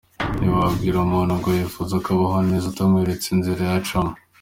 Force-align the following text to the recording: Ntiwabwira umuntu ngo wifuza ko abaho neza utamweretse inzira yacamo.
Ntiwabwira 0.39 0.97
umuntu 1.05 1.31
ngo 1.39 1.47
wifuza 1.55 1.95
ko 2.03 2.07
abaho 2.15 2.37
neza 2.49 2.65
utamweretse 2.67 3.27
inzira 3.31 3.61
yacamo. 3.71 4.11